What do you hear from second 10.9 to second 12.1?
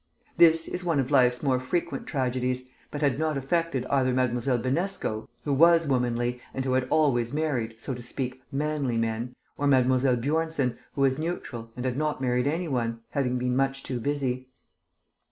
who was neutral, and had